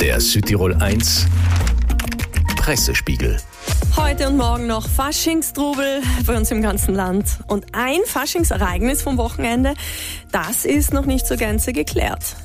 [0.00, 1.26] Der Südtirol 1
[2.56, 3.36] Pressespiegel.
[3.96, 7.26] Heute und morgen noch Faschingstrubel bei uns im ganzen Land.
[7.46, 9.74] Und ein Faschingsereignis vom Wochenende,
[10.32, 12.36] das ist noch nicht zur Gänze geklärt.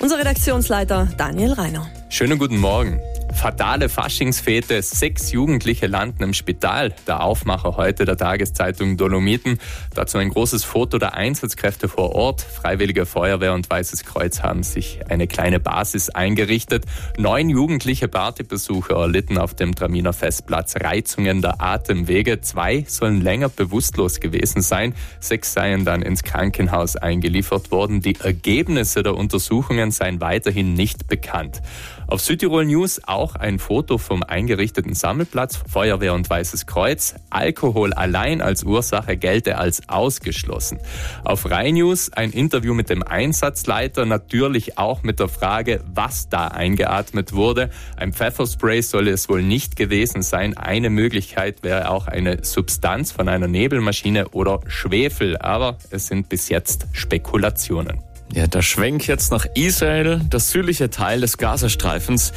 [0.00, 1.88] Unser Redaktionsleiter Daniel Reiner.
[2.08, 3.00] Schönen guten Morgen.
[3.32, 6.94] Fatale Faschingsfete, sechs Jugendliche landen im Spital.
[7.06, 9.58] Der Aufmacher heute der Tageszeitung Dolomiten.
[9.94, 12.40] Dazu ein großes Foto der Einsatzkräfte vor Ort.
[12.40, 16.84] Freiwillige Feuerwehr und Weißes Kreuz haben sich eine kleine Basis eingerichtet.
[17.18, 22.40] Neun jugendliche Partybesucher erlitten auf dem Traminer Festplatz Reizungen der Atemwege.
[22.40, 24.94] Zwei sollen länger bewusstlos gewesen sein.
[25.20, 28.00] Sechs seien dann ins Krankenhaus eingeliefert worden.
[28.00, 31.60] Die Ergebnisse der Untersuchungen seien weiterhin nicht bekannt.
[32.06, 37.14] Auf Südtirol News auch ein Foto vom eingerichteten Sammelplatz, Feuerwehr und Weißes Kreuz.
[37.30, 40.78] Alkohol allein als Ursache gelte als ausgeschlossen.
[41.22, 46.48] Auf Rhein News ein Interview mit dem Einsatzleiter, natürlich auch mit der Frage, was da
[46.48, 47.70] eingeatmet wurde.
[47.96, 50.56] Ein Pfefferspray soll es wohl nicht gewesen sein.
[50.56, 56.48] Eine Möglichkeit wäre auch eine Substanz von einer Nebelmaschine oder Schwefel, aber es sind bis
[56.48, 58.13] jetzt Spekulationen.
[58.34, 60.20] Ja, der Schwenk jetzt nach Israel.
[60.28, 62.32] Das südliche Teil des Gazastreifens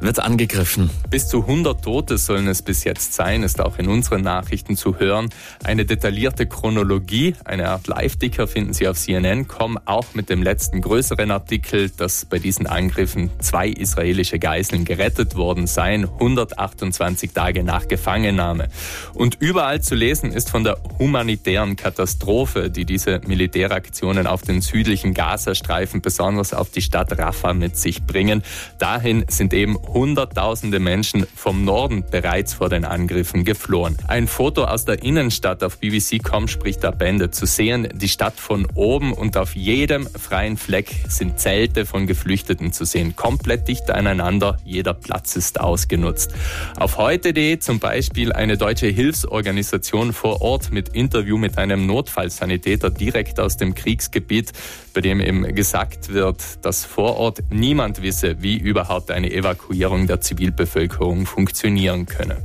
[0.00, 0.90] wird angegriffen.
[1.10, 5.00] Bis zu 100 Tote sollen es bis jetzt sein, ist auch in unseren Nachrichten zu
[5.00, 5.28] hören.
[5.64, 11.32] Eine detaillierte Chronologie, eine Art Live-Dicker finden Sie auf CNN.com, auch mit dem letzten größeren
[11.32, 18.68] Artikel, dass bei diesen Angriffen zwei israelische Geiseln gerettet worden seien, 128 Tage nach Gefangennahme.
[19.14, 25.12] Und überall zu lesen ist von der humanitären Katastrophe, die diese Militäraktionen auf den südlichen
[25.12, 28.42] Gaza Gazastreifen besonders auf die Stadt Rafah mit sich bringen.
[28.78, 33.96] Dahin sind eben Hunderttausende Menschen vom Norden bereits vor den Angriffen geflohen.
[34.06, 37.30] Ein Foto aus der Innenstadt auf BBC.com spricht da Bände.
[37.30, 42.72] Zu sehen, die Stadt von oben und auf jedem freien Fleck sind Zelte von Geflüchteten
[42.72, 43.16] zu sehen.
[43.16, 46.34] Komplett dicht aneinander, jeder Platz ist ausgenutzt.
[46.76, 53.40] Auf heute.de zum Beispiel eine deutsche Hilfsorganisation vor Ort mit Interview mit einem Notfallsanitäter direkt
[53.40, 54.52] aus dem Kriegsgebiet,
[54.92, 60.20] bei dem eben gesagt wird, dass vor Ort niemand wisse, wie überhaupt eine Evakuierung der
[60.20, 62.38] Zivilbevölkerung funktionieren könne.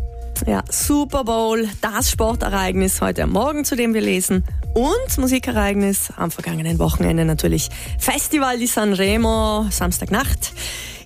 [0.46, 4.44] Ja, Super Bowl, das Sportereignis heute Morgen, zu dem wir lesen.
[4.74, 10.54] Und Musikereignis am vergangenen Wochenende natürlich Festival di Sanremo, Samstagnacht.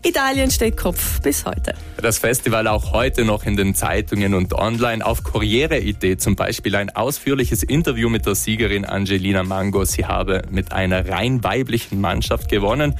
[0.02, 1.74] Italien steht Kopf bis heute.
[2.02, 5.06] Das Festival auch heute noch in den Zeitungen und online.
[5.06, 9.84] Auf Corriere-Idee zum Beispiel ein ausführliches Interview mit der Siegerin Angelina Mango.
[9.84, 12.96] Sie habe mit einer rein weiblichen Mannschaft gewonnen.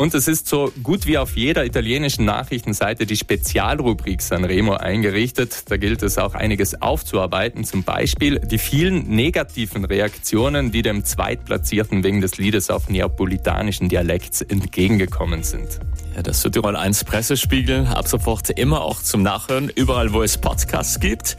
[0.00, 5.64] Und es ist so gut wie auf jeder italienischen Nachrichtenseite die Spezialrubrik Sanremo eingerichtet.
[5.70, 7.64] Da gilt es auch einiges aufzuarbeiten.
[7.64, 14.40] Zum Beispiel die vielen negativen Reaktionen, die dem Zweitplatzierten wegen des Liedes auf neapolitanischen Dialekt
[14.50, 15.80] entgegengekommen sind.
[16.16, 20.98] Ja, das Südtirol 1 Pressespiegel ab sofort immer auch zum Nachhören, überall wo es Podcasts
[21.00, 21.36] gibt.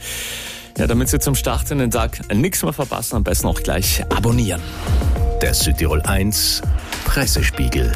[0.78, 4.04] Ja, damit Sie zum Start in den Tag nichts mehr verpassen, am besten auch gleich
[4.08, 4.62] abonnieren.
[5.42, 6.62] Der Südtirol 1
[7.04, 7.92] Pressespiegel.